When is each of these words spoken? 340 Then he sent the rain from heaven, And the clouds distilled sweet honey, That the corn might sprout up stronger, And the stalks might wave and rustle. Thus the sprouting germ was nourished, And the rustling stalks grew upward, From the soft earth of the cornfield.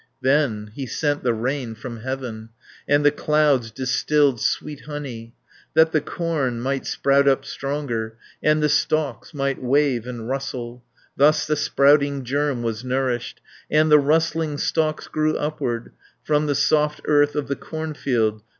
340 0.23 0.29
Then 0.65 0.71
he 0.73 0.85
sent 0.87 1.21
the 1.23 1.33
rain 1.35 1.75
from 1.75 1.99
heaven, 1.99 2.49
And 2.87 3.05
the 3.05 3.11
clouds 3.11 3.69
distilled 3.69 4.41
sweet 4.41 4.85
honey, 4.85 5.35
That 5.75 5.91
the 5.91 6.01
corn 6.01 6.59
might 6.59 6.87
sprout 6.87 7.27
up 7.27 7.45
stronger, 7.45 8.17
And 8.41 8.63
the 8.63 8.67
stalks 8.69 9.31
might 9.31 9.61
wave 9.61 10.07
and 10.07 10.27
rustle. 10.27 10.83
Thus 11.17 11.45
the 11.45 11.55
sprouting 11.55 12.23
germ 12.23 12.63
was 12.63 12.83
nourished, 12.83 13.41
And 13.69 13.91
the 13.91 13.99
rustling 13.99 14.57
stalks 14.57 15.05
grew 15.07 15.35
upward, 15.37 15.91
From 16.23 16.47
the 16.47 16.55
soft 16.55 17.01
earth 17.05 17.35
of 17.35 17.47
the 17.47 17.55
cornfield. 17.55 18.41